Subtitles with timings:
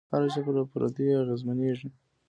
[0.11, 1.89] هره ژبه له پردیو اغېزمنېږي.